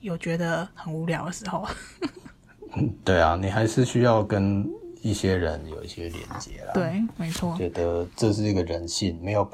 [0.02, 1.68] 有觉得很无聊的时候。
[3.04, 4.63] 对啊，你还是需要跟
[5.02, 6.74] 一些人有一些连接啦。
[6.76, 7.58] 对，没错。
[7.58, 9.50] 觉得这是一个人性，没有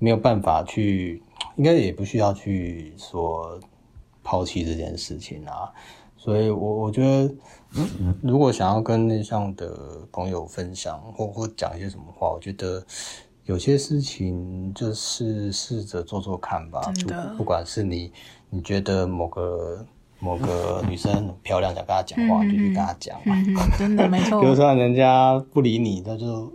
[0.00, 1.22] 没有办法去，
[1.54, 3.60] 应该也不需要去说
[4.24, 5.70] 抛弃这件事情啊。
[6.22, 7.34] 所以我，我我觉得，
[8.22, 9.74] 如果想要跟内向的
[10.12, 12.84] 朋友分享或或讲一些什么话，我觉得
[13.46, 16.92] 有些事情就是试着做做看吧。
[17.38, 18.12] 不管是你
[18.50, 19.84] 你觉得某个。
[20.22, 23.34] 某个女生很漂亮，想跟她讲话，就去跟她讲嘛。
[23.34, 24.42] 嗯嗯、真的没 错。
[24.42, 26.52] 就算人家不理你，那就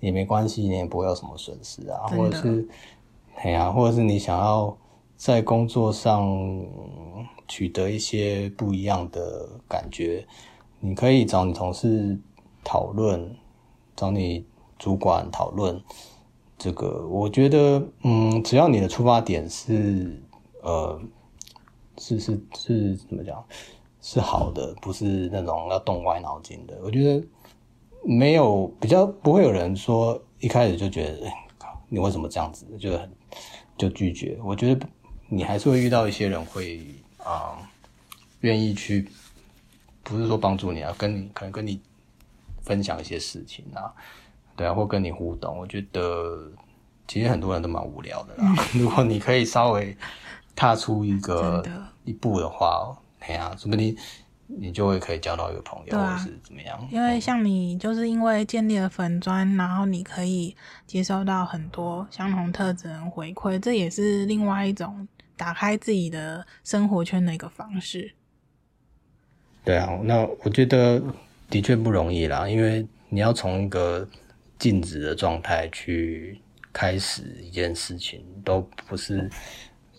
[0.00, 2.04] 也没关系，你也不会有什么损失啊。
[2.08, 2.68] 或者是，
[3.36, 4.76] 哎呀、啊，或者是你想要
[5.16, 6.22] 在工作上
[7.52, 10.26] 取得一些不一样的感觉，
[10.80, 12.18] 你可以找你同事
[12.64, 13.36] 讨论，
[13.94, 14.46] 找你
[14.78, 15.78] 主管讨论
[16.56, 17.06] 这个。
[17.06, 20.18] 我觉得，嗯，只要你的出发点是
[20.62, 20.98] 呃。
[21.98, 23.44] 是是是怎么讲？
[24.00, 26.76] 是好的，不是那种要动歪脑筋的。
[26.82, 27.24] 我觉得
[28.02, 31.30] 没有比较不会有人说一开始就觉得，
[31.90, 32.66] 你为什么这样子？
[32.78, 33.12] 就很
[33.76, 34.38] 就拒绝。
[34.42, 34.86] 我觉得
[35.28, 36.80] 你还是会遇到一些人会
[37.24, 37.58] 啊，
[38.40, 39.08] 愿意去，
[40.02, 41.80] 不是说帮助你啊，跟你可能跟你
[42.62, 43.92] 分享一些事情啊，
[44.56, 45.58] 对啊，或跟你互动。
[45.58, 46.50] 我觉得
[47.06, 48.54] 其实很多人都蛮无聊的啦。
[48.74, 49.96] 如果你可以稍微。
[50.54, 51.64] 踏出一个
[52.04, 53.96] 一步的话，哎呀，说不定
[54.46, 56.86] 你就会可以交到一个朋友，啊、或者是怎么样。
[56.90, 60.54] 因为像你，就是因为建立了粉砖，然后你可以
[60.86, 65.08] 接收到很多相同特质人回馈，这也是另外一种
[65.42, 68.12] 打开自己的生活圈的一个方式。
[69.64, 71.02] 对啊，那我觉得
[71.50, 74.08] 的确不容易啦，因为你要从一个
[74.56, 76.40] 静止的状态去
[76.72, 79.28] 开始一件事情，都不是。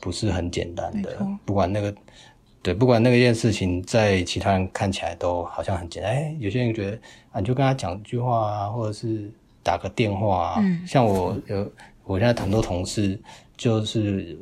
[0.01, 1.95] 不是很简单的，不管那个，
[2.61, 6.11] 对，不管那个件事情，在其他人看起来都好像很简单。
[6.11, 6.97] 哎，有些人觉得
[7.31, 9.31] 啊，你就跟他讲一句话啊，或者是
[9.63, 10.55] 打个电话啊。
[10.59, 11.71] 嗯，像我有，
[12.03, 13.17] 我现在很多同事
[13.55, 14.37] 就是，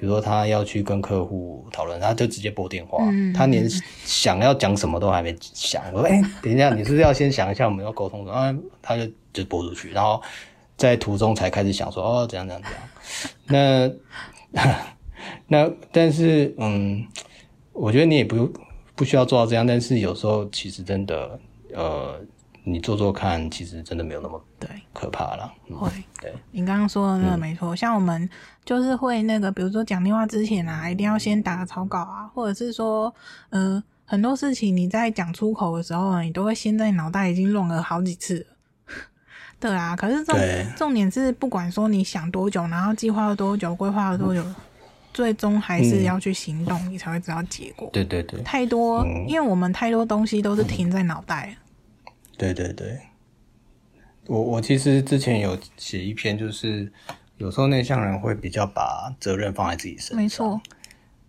[0.00, 3.68] 比如说他要去跟客户讨论，他就直接拨电话，嗯，他连
[4.04, 5.82] 想要讲什么都还没想。
[5.92, 8.32] 我说，哎， 等一下，你是不是要先想一下我们要沟通的？
[8.32, 10.22] 啊，他就就拨出去，然后
[10.76, 12.80] 在途中才开始想说，哦，怎样怎样怎样。
[13.46, 13.92] 那。
[15.46, 17.06] 那但是嗯，
[17.72, 18.50] 我觉得你也不
[18.96, 21.38] 不需要做到这样，但是有时候其实真的
[21.74, 22.18] 呃，
[22.64, 25.52] 你做做看，其实真的没有那么对可怕了。
[25.78, 25.88] 会，
[26.20, 28.28] 对，你刚刚说的那个没错，嗯，像我们
[28.70, 33.12] 就是会那个，比如说讲电话之前啊，一定要先打个草稿啊，或者是说，
[33.48, 38.46] 嗯，呃，很多事情你在讲出口的时候呢，你都会先在脑袋已经弄了好几次。
[39.58, 40.38] 对啊，可是重
[40.76, 44.40] 重点是，不管说你想多久，然后计划了多久，规划了多久，
[45.12, 47.90] 最终还是要去行动，嗯，你才会知道结果。
[47.92, 51.56] 对对对，太多，嗯，因为我们太多东西都是停在脑袋。
[52.38, 53.00] 对对对，
[54.28, 56.90] 我我其实之前有写一篇，就是
[57.40, 60.16] 有时候内向人会比较把责任放在自己身上。
[60.16, 60.60] 没错。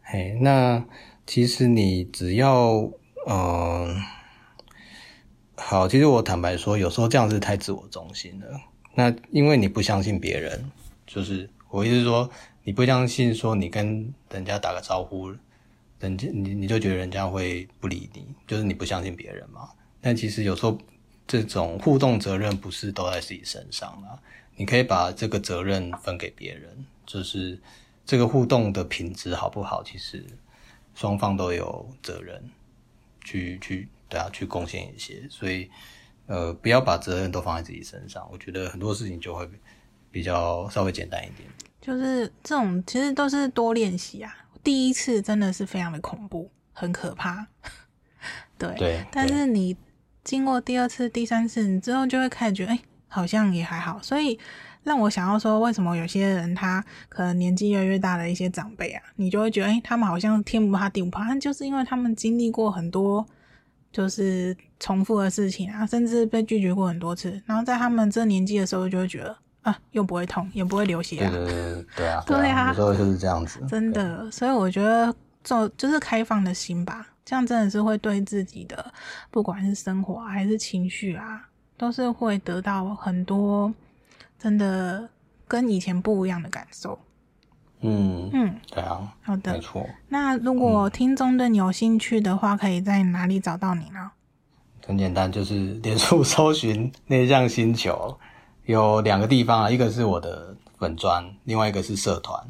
[0.01, 0.83] 嘿，那
[1.25, 2.91] 其实你只要
[3.27, 3.95] 嗯。
[3.95, 3.95] 呃
[5.55, 8.59] 好，其实我坦白说，有时候这样是太自我中心了。
[8.95, 10.69] 那因为你不相信别人，
[11.05, 12.29] 就是我意思是说，
[12.63, 15.31] 你不相信说你跟人家打个招呼，
[15.99, 19.69] 人家你你就觉得人家会不理你，就是你不相信别人嘛。
[20.01, 20.75] 但其实有时候
[21.27, 24.17] 这种互动责任不是都在自己身上啊，
[24.61, 27.59] 你可以把这个责任分给别人，就是
[28.05, 30.23] 这个互动的品质好不好，其实
[30.93, 32.51] 双方都有责任
[33.23, 33.89] 去去。
[34.07, 35.69] 对啊，去贡献一些，所以，
[36.25, 38.27] 呃，不要把责任都放在自己身上。
[38.29, 39.49] 我觉得很多事情就会
[40.11, 41.47] 比较稍微简单一点。
[41.79, 44.35] 就是这种，其实都是多练习啊。
[44.61, 47.47] 第一次真的是非常的恐怖，很可怕。
[48.59, 49.05] 对，对。
[49.13, 49.77] 但是你
[50.25, 52.79] 经过第二次、第三次，你之后就会开始觉得，哎，
[53.11, 53.99] 好像也还好。
[54.01, 54.39] 所以
[54.83, 63.23] 让我想要说，为什么有些人他可能年纪越来越大的一些长辈啊，你就会觉得，哎，他们好像天不怕地不怕，就是因为他们经历过很多。
[63.93, 71.29] 就是重复的事情啊，甚至被拒绝过很多次，然后在他们这年纪的时候，就会觉得啊，又不会痛，也不会流血啊。
[71.29, 72.23] 对对对对啊！
[72.25, 73.59] 对啊，有时候就是这样子。
[73.67, 75.13] 真的，所以我觉得
[75.43, 78.93] 做就是开放的心吧，这样真的是会对自己的
[79.29, 81.49] 不管是生活还是情绪啊，
[81.81, 83.73] 都是会得到很多
[84.37, 85.09] 真的
[85.47, 86.99] 跟以前不一样的感受。
[87.79, 89.83] 嗯嗯，对啊，好的，没错。
[90.09, 94.11] 那如果听众对你有兴趣的话，可以在哪里找到你呢？
[94.85, 98.15] 很简单，就是 脸书搜寻内向星球，
[98.65, 102.47] 有两个地方啊，一个是我的粉专，另外一个是社团。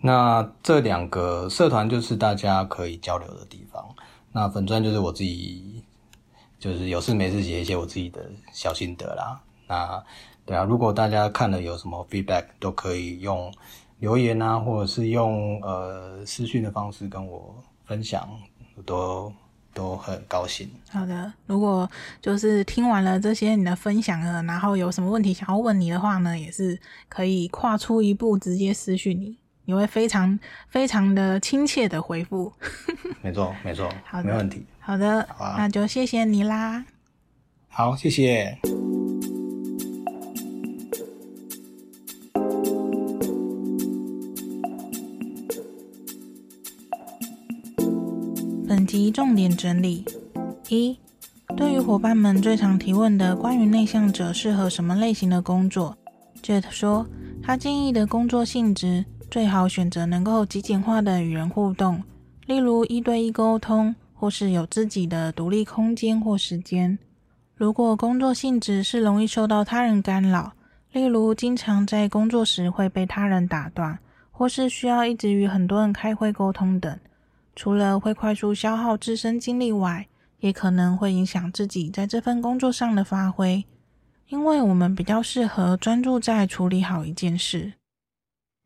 [0.00, 3.94] 那这两个社团就是大家可以交流的地方。
[4.32, 5.81] 那粉专就是我自己，
[6.62, 9.42] 就是有事没事写一些我自己的小心得啦。
[9.66, 10.00] 那
[10.46, 13.52] 对啊，如果大家看了有什么 feedback，都可以用
[13.98, 17.52] 留言啊，或者是用呃私讯的方式跟我
[17.84, 18.28] 分享，
[18.76, 19.32] 我都。
[19.74, 20.68] 都很高兴。
[20.90, 21.90] 好的，如果
[22.20, 30.38] 就是听完了这些你的分享了，然后有什么问题想要问你的话呢，也是可以跨出一步直接私讯你，你会非常
[30.68, 32.52] 非常的亲切的回复。
[33.22, 34.64] 没错，没错，好的，没问题。
[34.80, 36.84] 好的，好啊，那就谢谢你啦。
[37.68, 38.58] 好，谢谢。
[48.68, 50.04] 本集重点整理：
[50.68, 50.98] 一、
[51.56, 55.96] 对于伙伴们最常提问的关于内向者适合什么类型的工作
[56.42, 57.06] ，Jet 说，
[57.42, 62.04] 他建议的工作性质最好选择能够极简化的与人互动，
[62.44, 66.98] 例如一对一沟通，或是有自己的独立空间或时间。
[67.54, 70.52] 如果工作性质是容易受到他人干扰，
[70.92, 73.98] 例如经常在工作时会被他人打断，
[74.30, 77.00] 或是需要一直与很多人开会沟通等。
[77.56, 80.06] 除了会快速消耗自身精力外，
[80.40, 83.64] 也可能会影响自己在这份工作上的发挥，
[84.28, 87.72] 因为我们比较适合专注在处理好一件事。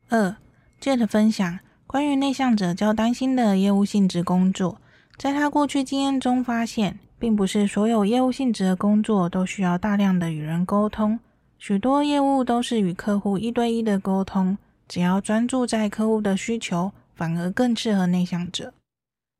[0.09, 0.35] 二
[0.81, 4.79] ，Jet 分享关于内向者较担心的业务性质工作，
[5.17, 11.19] 在他过去经验中发现，并不是所有业务性质的工作都需要大量的与人沟通，
[11.57, 14.57] 许多业务都是与客户一对一的沟通，
[14.87, 18.73] 只要专注在客户的需求，反而更适合内向者。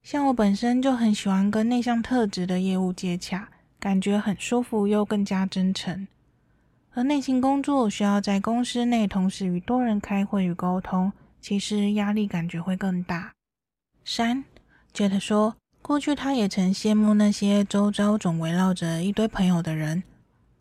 [0.02, 6.08] 像我本身就很喜欢跟内向特质的业务接洽，感觉很舒服又更加真诚。
[6.94, 11.12] 而内勤工作需要在公司内同时与多人开会与沟通，
[11.48, 13.32] 其实压力感觉会更大。
[14.04, 14.44] 三
[14.94, 20.04] ，Jet 说，过去他也曾羡慕那些周遭总围绕着一堆朋友的人，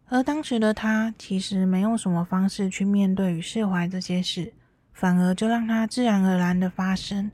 [0.07, 4.55] 而当时的他其实没用什么方式去面对与释怀这些事，
[4.93, 7.33] 反而就让它自然而然的发生。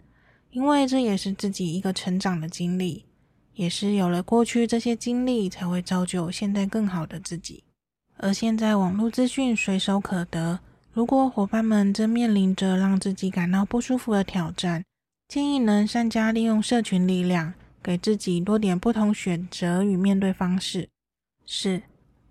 [0.53, 3.05] 因为这也是自己一个成长的经历，
[3.53, 7.62] 也是有了过去这些经历，才会造就现在更好的自己。
[8.16, 10.61] 而现在网络资讯随手可得，
[10.95, 14.84] 如果伙伴们正面临着让自己感到不舒服的挑战，
[15.26, 20.90] 建议能善加利用社群力量，给自己多点不同选择与面对方式。
[21.47, 21.80] 四，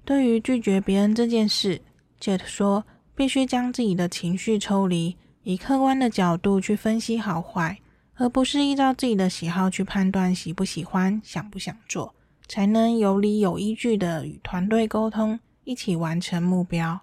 [0.05, 1.81] 对于拒绝别人这件事
[2.21, 2.85] ，Jet 说，
[3.15, 7.79] 必须将自己的情绪抽离，以客观的角度去分析好坏。
[8.15, 12.13] 而不是依照自己的喜好去判断喜不喜欢、想不想做，
[12.47, 17.01] 才能有理有依据的与团队沟通，一起完成目标。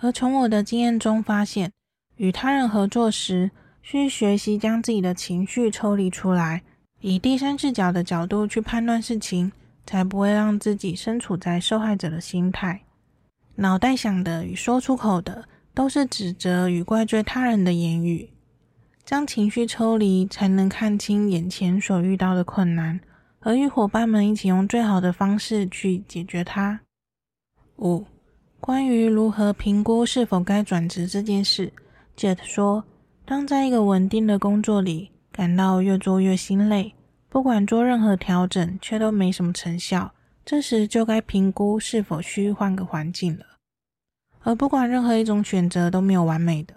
[0.00, 1.72] 而从我的经验中发现，
[2.16, 3.50] 与他人合作时，
[3.82, 6.62] 需学习将自己的情绪抽离出来，
[7.00, 9.52] 以第三视角的角度去判断事情，
[9.86, 12.80] 才不会让自己身处在受害者的心态。
[13.56, 15.44] 脑袋想的与说出口的，
[15.74, 18.30] 都是指责与怪罪他人的言语。
[19.04, 23.00] 将情绪抽离，才能看清眼前所遇到的困难，
[23.40, 26.80] 而与伙伴们一起用最好的方式去解决它。
[27.76, 28.06] 五、
[28.60, 31.72] 关于如何评估是否该转职这件事
[32.14, 32.84] ，Jet 说：
[33.24, 36.94] 当在一个稳定的工作里，感到越做越心累，
[37.30, 40.12] 不管做任何调整却都没什么成效，
[40.44, 43.46] 这时就该评估是否需换个环境了。
[44.42, 46.74] 而不管任何一种选择都没有完美的。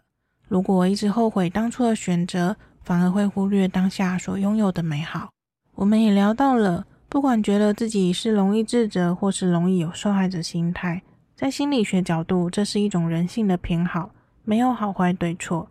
[0.47, 5.29] 如果一直后悔当初的选择，反而会忽略当下所拥有的美好。
[5.75, 11.01] 我们也聊到了，不管觉得自己是容易自责，或是容易有受害者心态，
[11.43, 14.15] 在心理学角度，这是一种人性的偏好，
[14.45, 15.69] 没有好坏对错。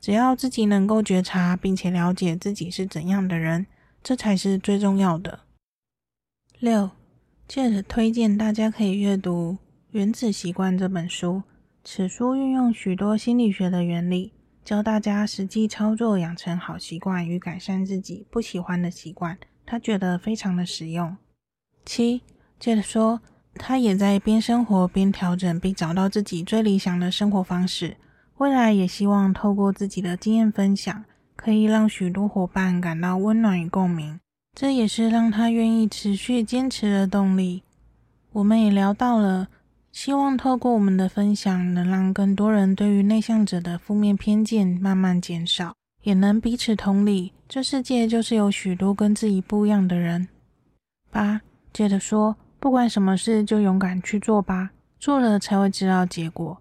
[0.00, 3.66] 只要自己能够觉察，并且了解自己是怎样的人，
[4.02, 5.40] 这才是最重要的。
[6.58, 6.92] 六
[7.46, 9.52] ，Jet 推荐大家可以阅读
[9.90, 11.42] 《原子习惯》这本书。
[11.84, 14.32] 此书运用许多心理学的原理，
[14.64, 19.36] 教大家实际操作，养成好习惯与改善自己不喜欢的习惯。
[19.66, 21.14] 他觉得非常的实用。
[21.84, 22.22] 七，
[22.58, 23.20] 接着说，
[23.54, 27.96] 他也在边生活边调整，并找到自己最理想的生活方式。
[28.38, 31.04] 未来也希望透过自己的经验分享，
[31.36, 34.18] 可以让许多伙伴感到温暖与共鸣。
[34.54, 37.62] 这也是让他愿意持续坚持的动力。
[38.32, 39.48] 我们也聊到了。
[39.92, 45.74] 希望透过我们的分享，能让更多人对于内向者的负面偏见慢慢减少，
[46.04, 47.32] 也能彼此同理。
[47.48, 50.28] 这世界就是有许多跟自己不一样的人。
[51.10, 51.40] 八，
[51.72, 56.60] 接着说，不管什么事，就勇敢去做吧，做了才会知道结果。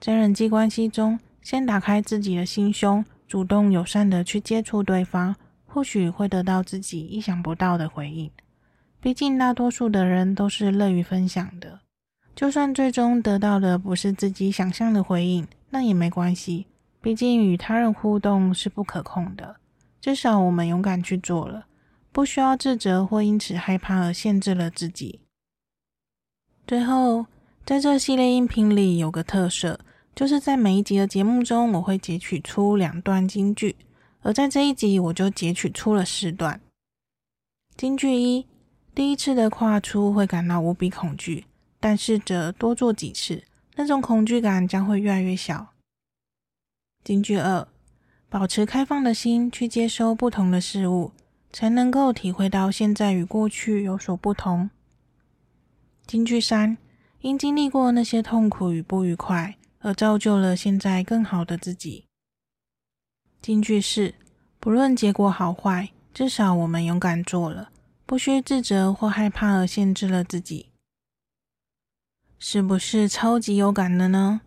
[0.00, 8.30] 在人际关系中，先打开自己的心胸，主动友善的去接触对方，或许会得到自己意想不到的回应。
[9.00, 11.80] 毕竟大多数的人都是乐于分享的，
[12.34, 16.66] 就算最终得到的不是自己想象的回应，那也没关系。
[17.02, 19.56] 毕竟与他人互动是不可控的，
[20.00, 21.66] 至少我们勇敢去做了，
[22.12, 25.20] 不需要自责或因此害怕而限制了自己。
[26.66, 27.26] 最后，
[27.64, 29.80] 在这系列音频里有个特色。
[30.14, 33.76] 就是在每一集的节目中，我会截取出两段金句，
[34.22, 36.60] 而在这一集，我就截取出了四段。
[37.76, 38.44] 金句一：
[38.96, 41.44] 第一次的跨出会感到无比恐惧，
[41.78, 43.44] 但试着多做几次，
[43.76, 45.68] 那种恐惧感将会越来越小。
[47.04, 47.68] 金句二：
[48.28, 51.12] 保持开放的心去接收不同的事物，
[51.52, 54.70] 才能够体会到现在与过去有所不同。
[56.06, 56.78] 金句三：
[57.20, 59.54] 因经历过那些痛苦与不愉快。
[59.80, 62.04] 而造就了现在更好的自己。
[63.40, 64.12] 金句四：
[64.58, 67.70] 不论结果好坏，至少我们勇敢做了，
[68.04, 70.70] 不需自责或害怕而限制了自己。
[72.40, 74.40] 是不是超级有感的呢？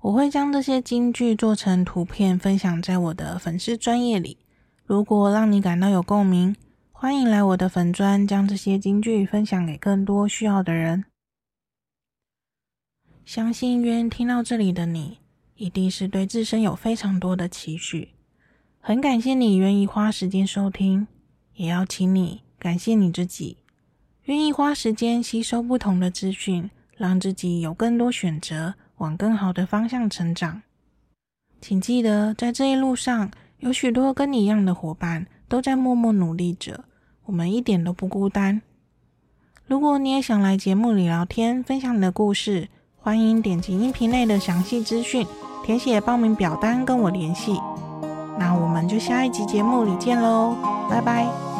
[0.00, 4.38] 我会将这些金句做成图片分享在我的粉丝专页里。
[4.92, 6.54] 如果让你感到有共鸣，
[6.92, 11.06] 欢迎来我的粉专，将这些金句分享给更多需要的人。
[13.24, 15.16] 相信愿听到这里的你，
[15.56, 18.10] 一定是对自身有非常多的期许。
[18.80, 21.06] 很感谢你愿意花时间收听，
[21.54, 23.56] 也要请你感谢你自己，
[24.24, 30.60] 愿意花时间吸收不同的资讯，让自己有更多选择，往更好的方向成长。
[31.62, 33.30] 请记得，在这一路上，
[33.62, 36.84] 有许多跟你一样的伙伴都在默默努力着，
[37.26, 38.60] 我们一点都不孤单。
[39.66, 42.68] 如果你也想来节目里聊天，分享你的故事。
[42.96, 45.24] 欢迎点击音频内的详细资讯，
[45.64, 47.60] 填写报名表单跟我联系。
[48.36, 50.56] 那我们就下一集节目里见喽，
[50.90, 51.51] 拜拜。